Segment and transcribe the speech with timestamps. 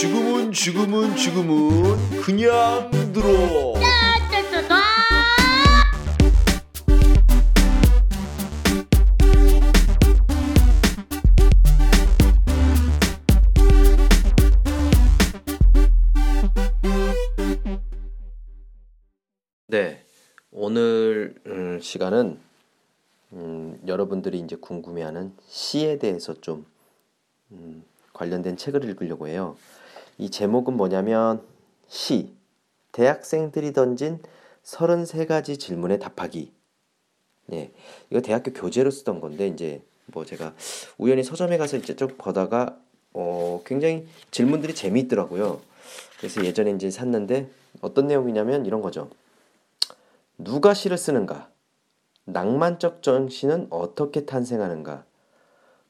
[0.00, 3.74] 지금은 지금은 지금은 그냥 들어.
[19.66, 20.04] 네,
[20.52, 22.38] 오늘 음, 시간은
[23.32, 26.64] 음, 여러분들이 이제 궁금해하는 시에 대해서 좀
[27.50, 29.56] 음, 관련된 책을 읽으려고 해요.
[30.18, 31.42] 이 제목은 뭐냐면
[31.86, 32.34] 시
[32.92, 34.18] 대학생들이 던진
[34.64, 36.52] 33가지 질문에 답하기.
[37.46, 37.72] 네,
[38.10, 40.54] 이거 대학교 교재로 쓰던 건데 이제 뭐 제가
[40.98, 42.78] 우연히 서점에 가서 이제 쭉 보다가
[43.14, 45.60] 어, 굉장히 질문들이 재미있더라고요.
[46.18, 49.08] 그래서 예전에 이제 샀는데 어떤 내용이냐면 이런 거죠.
[50.36, 51.50] 누가 시를 쓰는가?
[52.24, 55.04] 낭만적 정신은 어떻게 탄생하는가?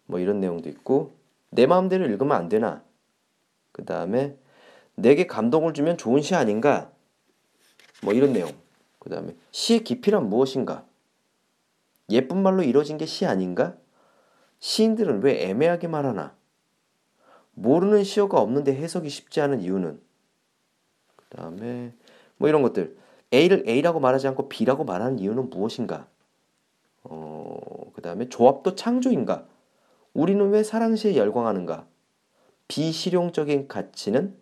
[0.07, 1.13] 뭐 이런 내용도 있고
[1.51, 2.83] 내 마음대로 읽으면 안 되나?
[3.79, 4.37] 그 다음에
[4.97, 6.91] 내게 감동을 주면 좋은 시 아닌가?
[8.03, 8.51] 뭐 이런 내용.
[8.99, 10.85] 그 다음에 시의 깊이란 무엇인가?
[12.11, 13.77] 예쁜 말로 이루어진 게 시 아닌가?
[14.59, 16.35] 시인들은 왜 애매하게 말하나?
[17.55, 20.01] 모르는 시어가 없는데 해석이 쉽지 않은 이유는?
[21.15, 21.93] 그 다음에
[22.37, 22.97] 뭐 이런 것들.
[23.33, 26.09] A를 A라고 말하지 않고 B라고 말하는 이유는 무엇인가?
[27.05, 29.47] 어, 그 다음에 조합도 창조인가?
[30.15, 31.87] 우리는 왜 사랑시에 열광하는가?
[32.69, 34.35] 비실용적인 가치는?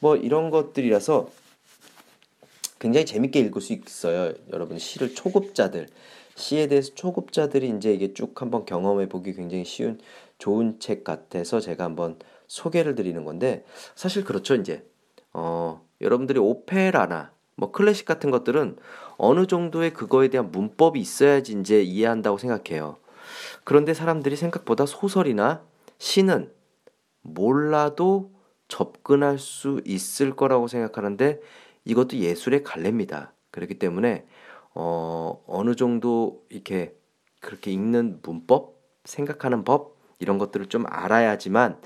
[0.00, 1.30] 뭐 이런 것들이라서
[2.78, 4.34] 굉장히 재밌게 읽을 수 있어요.
[4.52, 5.88] 여러분 시를 초급자들
[6.36, 9.98] 시에 대해서 초급자들이 이제 이게 쭉 한번 경험해 보기 굉장히 쉬운
[10.38, 12.16] 좋은 책 같아서 제가 한번
[12.46, 13.64] 소개를 드리는 건데
[13.96, 14.86] 사실 그렇죠 이제
[15.32, 18.76] 어 여러분들이 오페라나 뭐 클래식 같은 것들은
[19.16, 22.98] 어느 정도의 그거에 대한 문법이 있어야지 이제 이해한다고 생각해요.
[23.64, 25.64] 그런데 사람들이 생각보다 소설이나
[25.98, 26.52] 시는
[27.34, 28.32] 몰라도
[28.68, 31.40] 접근할 수 있을 거라고 생각하는데
[31.84, 33.32] 이것도 예술의 갈래입니다.
[33.50, 34.26] 그렇기 때문에
[34.74, 36.94] 어, 어느 정도 이렇게
[37.40, 41.80] 그렇게 읽는 문법, 생각하는 법 이런 것들을 좀 알아야지만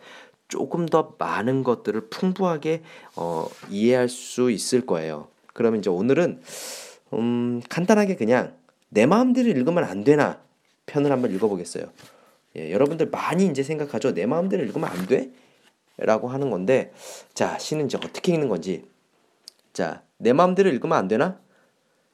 [0.48, 2.82] 조금 더 많은 것들을 풍부하게
[3.16, 5.28] 어, 이해할 수 있을 거예요.
[5.54, 6.42] 그러면 이제 오늘은
[7.14, 8.54] 음, 간단하게 그냥
[8.88, 10.40] 내 마음대로 읽으면 안 되나
[10.86, 11.84] 편을 한번 읽어보겠어요.
[12.56, 14.12] 예, 여러분들 많이 이제 생각하죠.
[14.14, 15.30] 내 마음대로 읽으면 안 돼?
[15.96, 16.92] 라고 하는 건데,
[17.34, 18.84] 자, 시는 이제 어떻게 읽는 건지.
[19.72, 21.40] 자, 내 마음대로 읽으면 안 되나?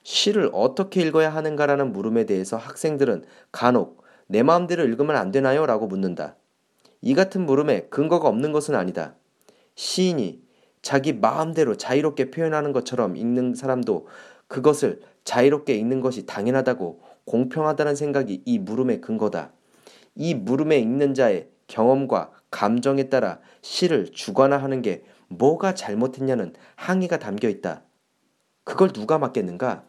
[0.03, 5.67] 시를 어떻게 읽어야 하는가라는 물음에 대해서 학생들은 간혹 내 마음대로 읽으면 안 되나요?
[5.67, 6.37] 라고 묻는다.
[7.01, 9.15] 이 같은 물음에 근거가 없는 것은 아니다.
[9.75, 10.43] 시인이
[10.83, 14.07] 자기 마음대로 자유롭게 표현하는 것처럼 읽는 사람도
[14.47, 19.53] 그것을 자유롭게 읽는 것이 당연하다고 공평하다는 생각이 이 물음의 근거다.
[20.19, 27.85] 이 물음에 읽는 자의 경험과 감정에 따라 시를 주관화하는 게 뭐가 잘못했냐는 항의가 담겨 있다.
[28.65, 29.85] 그걸 누가 맡겠는가?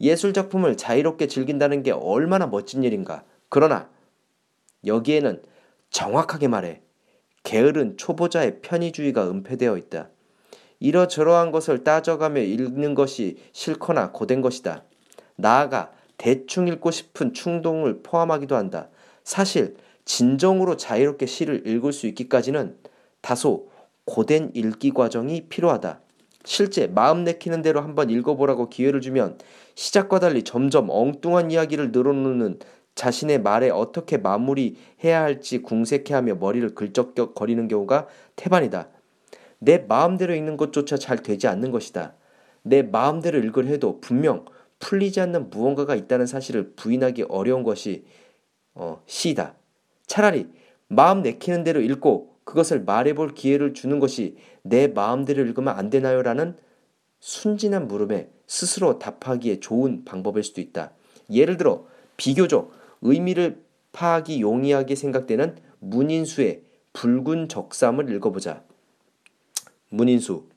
[0.00, 3.24] 예술 작품을 자유롭게 즐긴다는 게 얼마나 멋진 일인가.
[3.48, 3.88] 그러나
[4.84, 5.42] 여기에는
[5.90, 6.82] 정확하게 말해
[7.44, 10.10] 게으른 초보자의 편의주의가 은폐되어 있다.
[10.80, 14.84] 이러저러한 것을 따져가며 읽는 것이 싫거나 고된 것이다.
[15.36, 18.88] 나아가 대충 읽고 싶은 충동을 포함하기도 한다.
[19.30, 19.76] 사실
[20.06, 22.76] 진정으로 자유롭게 시를 읽을 수 있기까지는
[23.20, 23.68] 다소
[24.04, 26.00] 고된 읽기 과정이 필요하다.
[26.44, 29.38] 실제 마음 내키는 대로 한번 읽어보라고 기회를 주면
[29.76, 32.58] 시작과 달리 점점 엉뚱한 이야기를 늘어놓는
[32.96, 38.88] 자신의 말에 어떻게 마무리해야 할지 궁색해하며 머리를 긁적거리는 경우가 태반이다.
[39.60, 42.14] 내 마음대로 읽는 것조차 잘 되지 않는 것이다.
[42.62, 44.44] 내 마음대로 읽을 해도 분명
[44.80, 48.04] 풀리지 않는 무언가가 있다는 사실을 부인하기 어려운 것이
[48.80, 49.56] 어, 시다.
[50.06, 50.48] 차라리
[50.88, 56.22] 마음 내키는 대로 읽고 그것을 말해볼 기회를 주는 것이 내 마음대로 읽으면 안 되나요?
[56.22, 56.56] 라는
[57.20, 60.92] 순진한 물음에 스스로 답하기에 좋은 방법일 수도 있다.
[61.30, 61.86] 예를 들어
[62.16, 66.62] 비교적 의미를 파악이 용이하게 생각되는 문인수의
[66.94, 68.64] 붉은 적삼을 읽어보자.
[69.90, 70.48] 문인수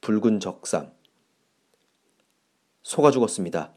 [0.00, 0.92] 붉은 적삼
[2.84, 3.72] 소가 죽었습니다.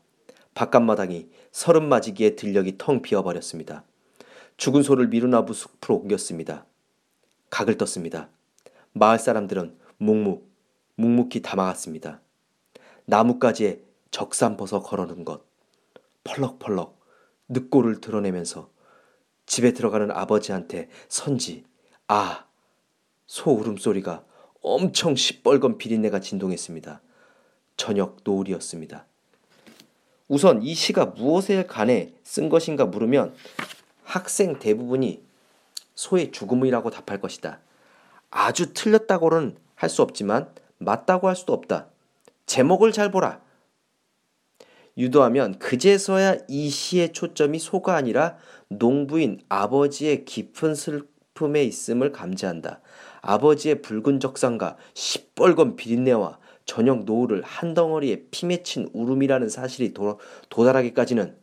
[0.56, 3.84] 바깥마당이 서른 맞이기에 들녘이 텅 비어버렸습니다.
[4.58, 6.66] 죽은 소를 미루나무 숲으로 옮겼습니다.
[7.50, 8.30] 각을 떴습니다.
[8.94, 10.50] 마을 사람들은 묵묵,
[10.96, 12.22] 묵묵히 담아갔습니다.
[13.06, 13.82] 나뭇가지에
[14.12, 15.46] 적삼 벗어 걸어놓은 것,
[16.24, 17.00] 펄럭펄럭
[17.50, 18.70] 늑골을 드러내면서
[19.46, 21.66] 집에 들어가는 아버지한테 선지,
[22.08, 22.46] 아,
[23.28, 24.24] 소 울음소리가
[24.62, 27.02] 엄청 시뻘건 비린내가 진동했습니다.
[27.78, 29.06] 저녁 노을이었습니다.
[30.28, 33.36] 우선 이 시가 무엇에 관해 쓴 것인가 물으면
[34.04, 35.22] 학생 대부분이
[35.94, 37.60] 소의 죽음이라고 답할 것이다.
[38.32, 41.88] 아주 틀렸다고는 할 수 없지만 맞다고 할 수도 없다.
[42.46, 43.42] 제목을 잘 보라.
[44.98, 48.38] 유도하면 그제서야 이 시의 초점이 소가 아니라
[48.70, 52.82] 농부인 아버지의 깊은 슬픔에 있음을 감지한다.
[53.22, 60.20] 아버지의 붉은 적상과 시뻘건 비린내와 저녁 노을을 한 덩어리에 피 맺힌 울음이라는 사실이 도,
[60.50, 61.36] 도달하기까지는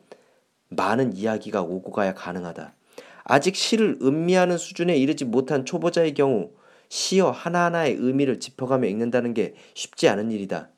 [0.68, 2.74] 많은 이야기가 오고 가야 가능하다.
[3.24, 6.50] 아직 시를 음미하는 수준에 이르지 못한 초보자의 경우
[6.88, 10.71] 시어 하나하나의 의미를 짚어가며 읽는다는 게 쉽지 않은 일이다.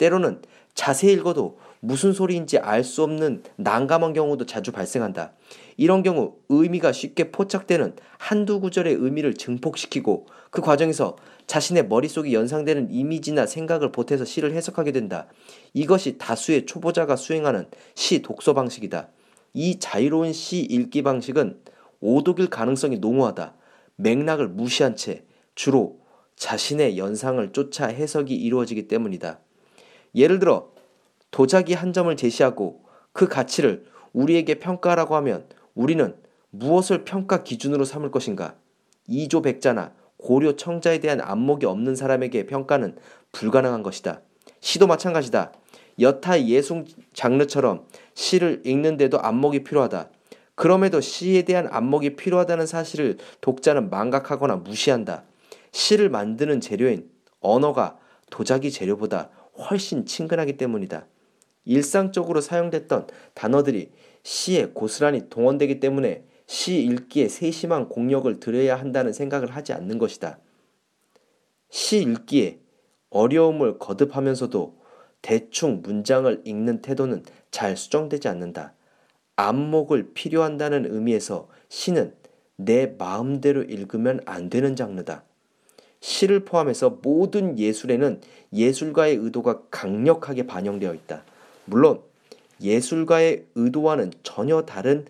[0.00, 0.40] 때로는
[0.74, 5.32] 자세히 읽어도 무슨 소리인지 알 수 없는 난감한 경우도 자주 발생한다.
[5.76, 11.16] 이런 경우 의미가 쉽게 포착되는 한두 구절의 의미를 증폭시키고 그 과정에서
[11.46, 15.26] 자신의 머릿속에 연상되는 이미지나 생각을 보태서 시를 해석하게 된다.
[15.74, 19.08] 이것이 다수의 초보자가 수행하는 시 독서 방식이다.
[19.52, 21.60] 이 자유로운 시 읽기 방식은
[22.00, 23.54] 오독일 가능성이 농후하다.
[23.96, 25.24] 맥락을 무시한 채
[25.54, 25.98] 주로
[26.36, 29.40] 자신의 연상을 쫓아 해석이 이루어지기 때문이다.
[30.14, 30.70] 예를 들어
[31.30, 36.16] 도자기 한 점을 제시하고 그 가치를 우리에게 평가하라고 하면 우리는
[36.50, 38.54] 무엇을 평가 기준으로 삼을 것인가?
[39.06, 42.96] 이조 백자나 고려 청자에 대한 안목이 없는 사람에게 평가는
[43.32, 44.20] 불가능한 것이다.
[44.60, 45.52] 시도 마찬가지다.
[46.00, 50.10] 여타 예술 장르처럼 시를 읽는데도 안목이 필요하다.
[50.54, 55.24] 그럼에도 시에 대한 안목이 필요하다는 사실을 독자는 망각하거나 무시한다.
[55.72, 57.08] 시를 만드는 재료인
[57.40, 57.96] 언어가
[58.30, 59.30] 도자기 재료보다
[59.60, 61.06] 훨씬 친근하기 때문이다.
[61.64, 63.90] 일상적으로 사용됐던 단어들이
[64.22, 70.38] 시에 고스란히 동원되기 때문에 시 읽기에 세심한 공력을 들여야 한다는 생각을 하지 않는 것이다.
[71.68, 72.58] 시 읽기에
[73.10, 74.80] 어려움을 거듭하면서도
[75.22, 78.74] 대충 문장을 읽는 태도는 잘 수정되지 않는다.
[79.36, 82.14] 안목을 필요한다는 의미에서 시는
[82.56, 85.24] 내 마음대로 읽으면 안 되는 장르다.
[86.00, 88.20] 시를 포함해서 모든 예술에는
[88.52, 91.24] 예술가의 의도가 강력하게 반영되어 있다.
[91.66, 92.00] 물론
[92.62, 95.06] 예술가의 의도와는 전혀 다른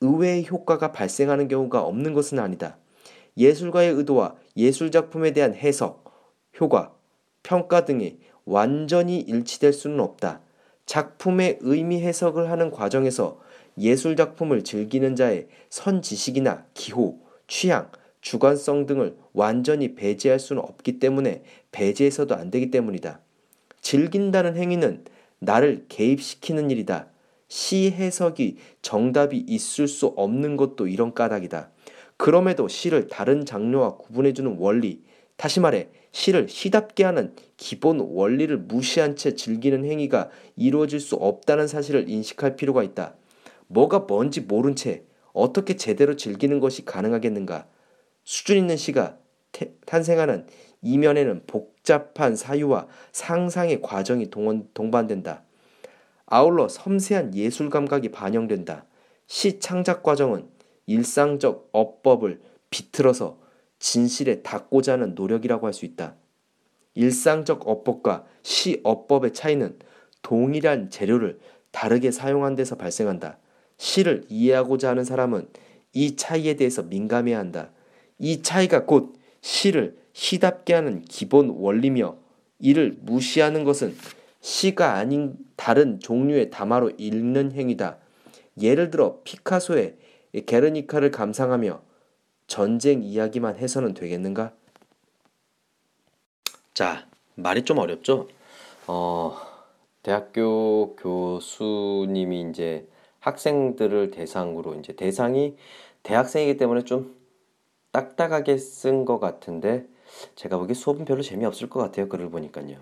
[0.00, 2.76] 의외의 효과가 발생하는 경우가 없는 것은 아니다.
[3.36, 6.04] 예술가의 의도와 예술 작품에 대한 해석,
[6.60, 6.92] 효과,
[7.42, 10.40] 평가 등이 완전히 일치될 수는 없다.
[10.86, 13.40] 작품의 의미 해석을 하는 과정에서
[13.78, 17.18] 예술 작품을 즐기는 자의 선지식이나 기호,
[17.48, 17.90] 취향,
[18.24, 21.42] 주관성 등을 완전히 배제할 수는 없기 때문에
[21.72, 23.20] 배제해서도 안 되기 때문이다.
[23.82, 25.04] 즐긴다는 행위는
[25.40, 27.08] 나를 개입시키는 일이다.
[27.48, 31.70] 시 해석이 정답이 있을 수 없는 것도 이런 까닭이다.
[32.16, 35.02] 그럼에도 시를 다른 장르와 구분해주는 원리,
[35.36, 42.08] 다시 말해 시를 시답게 하는 기본 원리를 무시한 채 즐기는 행위가 이루어질 수 없다는 사실을
[42.08, 43.16] 인식할 필요가 있다.
[43.66, 45.02] 뭐가 뭔지 모른 채
[45.34, 47.66] 어떻게 제대로 즐기는 것이 가능하겠는가?
[48.24, 49.18] 수준 있는 시가
[49.86, 50.46] 탄생하는
[50.82, 55.44] 이면에는 복잡한 사유와 상상의 과정이 동원, 동반된다.
[56.26, 58.86] 아울러 섬세한 예술 감각이 반영된다.
[59.26, 60.48] 시 창작 과정은
[60.86, 62.40] 일상적 어법을
[62.70, 63.38] 비틀어서
[63.78, 66.16] 진실에 닿고자 하는 노력이라고 할 수 있다.
[66.94, 69.78] 일상적 어법과 시 어법의 차이는
[70.22, 71.38] 동일한 재료를
[71.70, 73.38] 다르게 사용한 데서 발생한다.
[73.76, 75.48] 시를 이해하고자 하는 사람은
[75.92, 77.70] 이 차이에 대해서 민감해야 한다.
[78.18, 82.16] 이 차이가 곧 시를 시답게 하는 기본 원리며
[82.58, 83.96] 이를 무시하는 것은
[84.40, 87.98] 시가 아닌 다른 종류의 담화로 읽는 행위다.
[88.60, 89.96] 예를 들어 피카소의
[90.46, 91.82] 게르니카를 감상하며
[92.46, 94.52] 전쟁 이야기만 해서는 되겠는가?
[96.72, 98.28] 자, 말이 좀 어렵죠?
[98.86, 99.36] 어,
[100.02, 102.86] 대학교 교수님이 이제
[103.20, 105.56] 학생들을 대상으로 이제 대상이
[106.02, 107.16] 대학생이기 때문에 좀
[107.94, 109.86] 딱딱하게 쓴 것 같은데
[110.34, 112.08] 제가 보기에 수업은 별로 재미없을 것 같아요.
[112.08, 112.76] 글을 보니까요.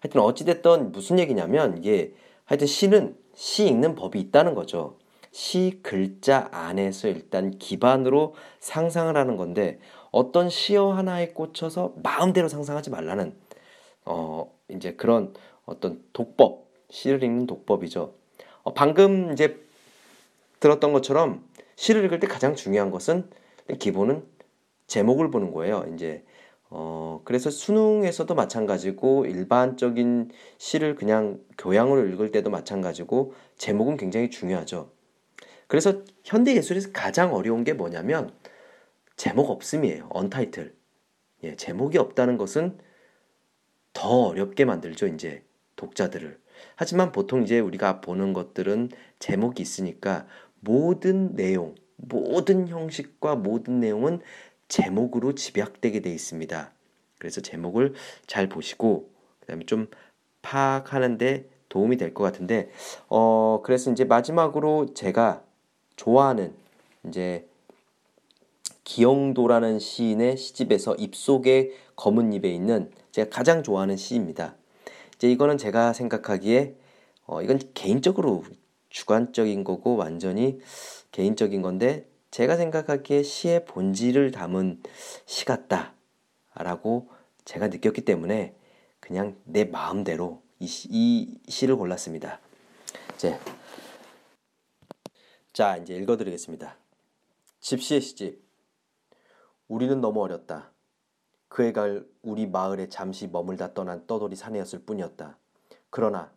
[0.00, 4.98] 하여튼 어찌됐든 무슨 얘기냐면 이게 하여튼 시는 시 읽는 법이 있다는 거죠.
[5.30, 9.78] 시 글자 안에서 일단 기반으로 상상을 하는 건데
[10.10, 13.34] 어떤 시어 하나에 꽂혀서 마음대로 상상하지 말라는
[14.04, 15.32] 어 이제 그런
[15.64, 18.14] 어떤 독법 시를 읽는 독법이죠.
[18.62, 19.60] 어, 방금 이제
[20.58, 21.44] 들었던 것처럼
[21.76, 23.28] 시를 읽을 때 가장 중요한 것은
[23.78, 24.35] 기본은
[24.86, 25.86] 제목을 보는 거예요.
[25.94, 26.24] 이제
[26.68, 34.90] 어 그래서 수능에서도 마찬가지고 일반적인 시를 그냥 교양으로 읽을 때도 마찬가지고 제목은 굉장히 중요하죠.
[35.68, 38.32] 그래서 현대 예술에서 가장 어려운 게 뭐냐면
[39.16, 40.08] 제목 없음이에요.
[40.10, 40.74] 언타이틀.
[41.42, 42.78] 예, 제목이 없다는 것은
[43.92, 45.06] 더 어렵게 만들죠.
[45.08, 45.42] 이제
[45.76, 46.38] 독자들을.
[46.74, 50.26] 하지만 보통 이제 우리가 보는 것들은 제목이 있으니까
[50.60, 54.20] 모든 내용, 모든 형식과 모든 내용은
[54.68, 56.72] 제목으로 집약되게 되어 있습니다.
[57.18, 57.94] 그래서 제목을
[58.26, 59.88] 잘 보시고 그다음에 좀
[60.42, 62.70] 파악하는데 도움이 될 것 같은데
[63.08, 65.42] 어 그래서 이제 마지막으로 제가
[65.96, 66.54] 좋아하는
[67.08, 67.46] 이제
[68.84, 74.54] 기영도라는 시인의 시집에서 입속의 검은 잎에 있는 제가 가장 좋아하는 시입니다.
[75.16, 76.76] 이제 이거는 제가 생각하기에
[77.26, 78.44] 어 이건 개인적으로
[78.90, 80.60] 주관적인 거고 완전히
[81.10, 82.06] 개인적인 건데
[82.36, 84.82] 제가 생각하기에 시의 본질을 담은
[85.24, 87.08] 시 같다라고
[87.46, 88.54] 제가 느꼈기 때문에
[89.00, 92.38] 그냥 내 마음대로 이, 시, 이 시를 골랐습니다.
[93.14, 93.40] 이제
[95.54, 96.76] 자 이제 읽어드리겠습니다.
[97.60, 98.44] 집시의 시집
[99.66, 100.72] 우리는 너무 어렸다.
[101.48, 105.38] 그 애가 우리 마을에 잠시 머물다 떠난 떠돌이 사내였을 뿐이었다.
[105.88, 106.30] 그러나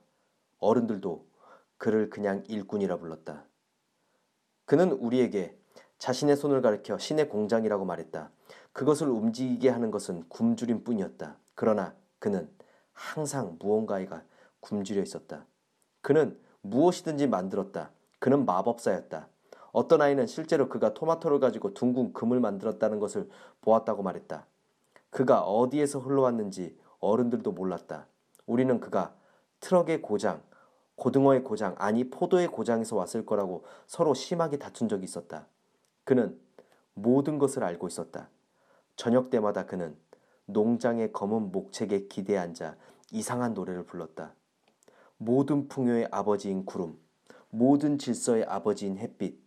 [0.60, 1.28] 어른들도
[1.76, 3.44] 그를 그냥 일꾼이라 불렀다.
[4.64, 5.59] 그는 우리에게
[6.00, 8.32] 자신의 손을 가리켜 신의 공장이라고 말했다.
[8.74, 11.38] 그것을 움직이게 하는 것은 굶주림 뿐이었다.
[11.56, 12.50] 그러나 그는
[12.94, 14.24] 항상 무언가가
[14.62, 15.46] 굶주려 있었다.
[16.02, 17.92] 그는 무엇이든지 만들었다.
[18.20, 19.28] 그는 마법사였다.
[19.72, 23.30] 어떤 아이는 실제로 그가 토마토를 가지고 둥근 금을 만들었다는 것을
[23.62, 24.46] 보았다고 말했다.
[25.10, 28.08] 그가 어디에서 흘러왔는지 어른들도 몰랐다.
[28.46, 29.14] 우리는 그가
[29.60, 30.42] 트럭의 고장,
[30.96, 35.46] 고등어의 고장, 아니 포도의 고장에서 왔을 거라고 서로 심하게 다툰 적이 있었다.
[36.10, 36.42] 그는
[36.96, 38.32] 모든 것을 알고 있었다.
[38.96, 39.96] 저녁 때마다 그는
[40.48, 42.78] 농장의 검은 목책에 기대 앉아
[43.12, 44.34] 이상한 노래를 불렀다.
[45.18, 46.98] 모든 풍요의 아버지인 구름,
[47.52, 49.40] 모든 질서의 아버지인 햇빛,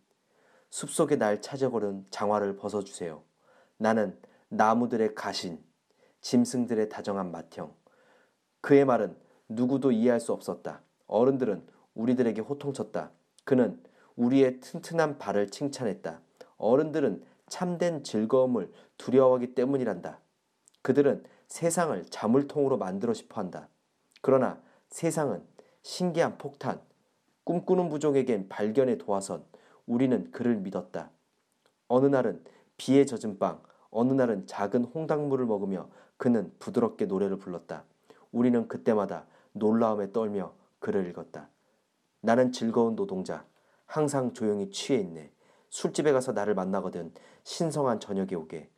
[0.69, 3.21] 숲속에 날 찾아거는 장화를 벗어주세요.
[3.75, 4.17] 나는
[4.47, 5.61] 나무들의 가신,
[6.21, 7.73] 짐승들의 다정한 맏형.
[8.61, 9.17] 그의 말은
[9.49, 10.81] 누구도 이해할 수 없었다.
[11.07, 13.11] 어른들은 우리들에게 호통쳤다.
[13.43, 13.83] 그는
[14.15, 16.21] 우리의 튼튼한 발을 칭찬했다.
[16.57, 20.19] 어른들은 참된 즐거움을 두려워하기 때문이란다.
[20.81, 23.67] 그들은 세상을 자물통으로 만들어 싶어 한다.
[24.21, 25.43] 그러나 세상은
[25.81, 26.81] 신기한 폭탄,
[27.43, 29.43] 꿈꾸는 부족에겐 발견의 도화선,
[29.85, 31.11] 우리는 그를 믿었다.
[31.87, 32.43] 어느 날은
[32.77, 37.83] 비에 젖은 빵, 어느 날은 작은 홍당무를 먹으며 그는 부드럽게 노래를 불렀다.
[38.31, 41.49] 우리는 그때마다 놀라움에 떨며 글을 읽었다.
[42.21, 43.45] 나는 즐거운 노동자,
[43.85, 45.32] 항상 조용히 취해 있네.
[45.73, 47.11] 술집에 가서 나를 만나거든
[47.45, 48.69] 신성한 저녁에 오게.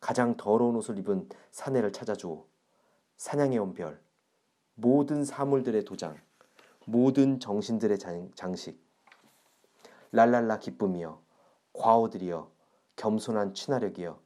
[0.00, 2.46] 가장 더러운 옷을 입은 사내를 찾아주오.
[3.18, 4.00] 사냥해 온 별,
[4.74, 6.16] 모든 사물들의 도장,
[6.86, 7.98] 모든 정신들의
[8.34, 8.82] 장식,
[10.12, 11.20] 랄랄라 기쁨이여,
[11.74, 12.50] 과오들이여,
[12.96, 14.18] 겸손한 친화력이여,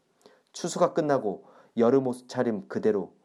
[0.52, 3.16] 추수가 끝나고 여름 옷차림 그대로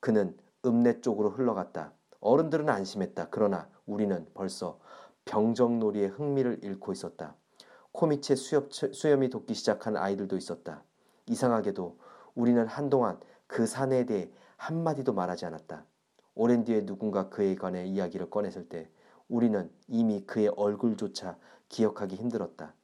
[0.00, 1.92] 그는 읍내 쪽으로 흘러갔다.
[2.20, 3.28] 어른들은 안심했다.
[3.30, 4.80] 그러나 우리는 벌써
[5.26, 7.36] 병정놀이의 흥미를 잃고 있었다.
[7.92, 10.82] 코밑에 수염, 수염이 돋기 시작한 아이들도 있었다.
[11.26, 11.98] 이상하게도
[12.34, 15.84] 우리는 한동안 그 사내에 대해 한마디도 말하지 않았다.
[16.34, 18.90] 오랜 뒤에 누군가 그에 관해 이야기를 꺼냈을 때
[19.28, 21.36] 우리는 이미 그의 얼굴조차
[21.68, 22.74] 기억하기 힘들었다.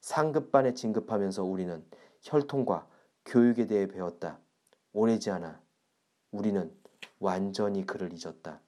[0.00, 1.84] 상급반에 진급하면서 우리는
[2.20, 2.86] 혈통과
[3.24, 4.38] 교육에 대해 배웠다.
[4.92, 5.60] 오래지 않아
[6.30, 6.72] 우리는
[7.18, 8.60] 완전히 그를 잊었다.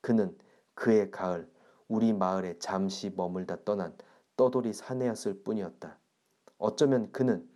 [0.00, 0.36] 그는
[0.74, 1.50] 그의 가을
[1.88, 3.94] 우리 마을에 잠시 머물다 떠난
[4.38, 5.98] 떠돌이 사내였을 뿐이었다.
[6.58, 7.50] 어쩌면 그는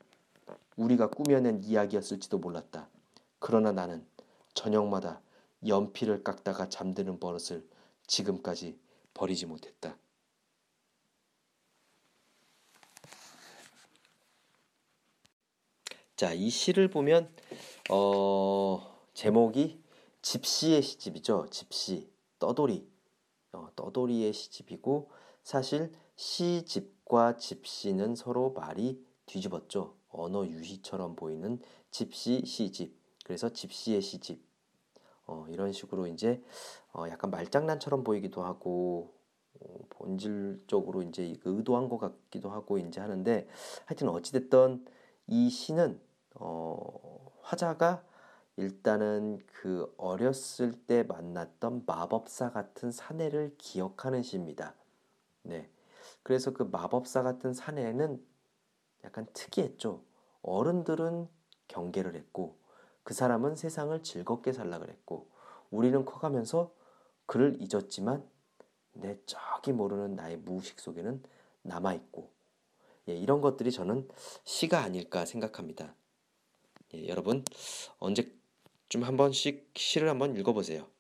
[0.77, 2.89] 우리가 꾸며낸 이야기였을지도 몰랐다.
[3.39, 4.05] 그러나 나는
[4.53, 5.23] 저녁마다
[5.65, 7.65] 연필을 깎다가 잠드는 버릇을
[8.09, 8.79] 지금까지
[9.15, 9.97] 버리지 못했다.
[16.17, 17.33] 자, 이 시를 보면
[17.91, 19.81] 어, 제목이
[20.21, 21.47] 집시의 시집이죠.
[21.51, 22.11] 집시,
[22.41, 22.89] 떠돌이,
[23.53, 25.11] 어, 떠돌이의 시집이고
[25.45, 29.95] 사실 시집과 집시는 서로 말이 뒤집었죠.
[30.11, 32.97] 언어 유희처럼 보이는 집시 시집.
[33.25, 34.43] 그래서 집시의 시집.
[35.27, 36.43] 어, 이런 식으로 이제
[36.93, 39.15] 어, 약간 말장난처럼 보이기도 하고
[39.61, 43.47] 어, 본질적으로 이제 의도한 것 같기도 하고 이제 하는데
[43.87, 44.85] 하여튼 어찌됐던
[45.29, 46.01] 이 시는
[46.35, 48.05] 어, 화자가
[48.57, 54.75] 일단은 그 어렸을 때 만났던 마법사 같은 사내를 기억하는 시입니다.
[55.43, 55.71] 네.
[56.23, 58.25] 그래서 그 마법사 같은 사내는
[59.05, 60.05] 약간 특이했죠.
[60.43, 61.29] 어른들은
[61.69, 62.59] 경계를 했고
[63.03, 65.29] 그 사람은 세상을 즐겁게 살라 그랬고
[65.71, 66.73] 우리는 커가면서
[67.27, 68.29] 그를 잊었지만
[68.93, 71.23] 내 저기 모르는 나의 무의식 속에는
[71.63, 72.31] 남아 있고
[73.09, 74.09] 예, 이런 것들이 저는
[74.45, 75.95] 시가 아닐까 생각합니다.
[76.95, 77.45] 예, 여러분
[77.99, 78.33] 언제
[78.89, 80.92] 좀한 번씩 시를 한번 읽어보세요.